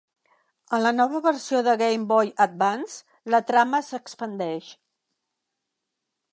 [0.77, 4.73] En la nova versió de Game Boy Advance la trama s'expandeix.